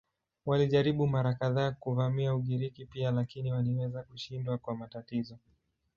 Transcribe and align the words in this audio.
Walijaribu 0.45 1.07
mara 1.07 1.33
kadhaa 1.33 1.71
kuvamia 1.71 2.35
Ugiriki 2.35 2.85
pia 2.85 3.11
lakini 3.11 3.51
waliweza 3.51 4.03
kushindwa 4.03 4.57
kwa 4.57 4.75
matatizo. 4.75 5.37